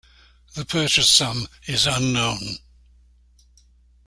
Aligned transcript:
The 0.55 0.65
purchase 0.65 1.07
sum 1.07 1.47
is 1.67 1.85
unknown. 1.85 2.57